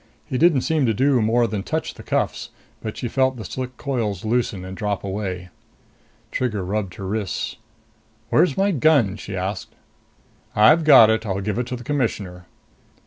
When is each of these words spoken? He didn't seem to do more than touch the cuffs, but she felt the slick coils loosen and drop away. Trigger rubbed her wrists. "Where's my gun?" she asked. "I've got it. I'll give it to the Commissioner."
He 0.25 0.39
didn't 0.39 0.61
seem 0.61 0.87
to 0.87 0.95
do 0.95 1.21
more 1.21 1.45
than 1.45 1.61
touch 1.61 1.93
the 1.93 2.01
cuffs, 2.01 2.49
but 2.81 2.97
she 2.97 3.07
felt 3.07 3.37
the 3.37 3.45
slick 3.45 3.77
coils 3.77 4.25
loosen 4.25 4.65
and 4.65 4.75
drop 4.75 5.03
away. 5.03 5.49
Trigger 6.31 6.65
rubbed 6.65 6.95
her 6.95 7.05
wrists. 7.05 7.57
"Where's 8.29 8.57
my 8.57 8.71
gun?" 8.71 9.15
she 9.15 9.37
asked. 9.37 9.75
"I've 10.55 10.85
got 10.85 11.11
it. 11.11 11.23
I'll 11.23 11.39
give 11.39 11.59
it 11.59 11.67
to 11.67 11.75
the 11.75 11.83
Commissioner." 11.83 12.47